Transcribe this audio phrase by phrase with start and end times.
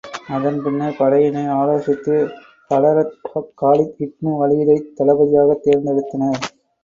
[0.35, 2.15] அதன் பின்னர், படையினர் ஆலோசித்து
[2.71, 3.13] ஹலரத்
[3.57, 6.41] காலித் இப்னு வலீதைத் தளபதியாகத் தேர்ந்தெடுத்தனர்.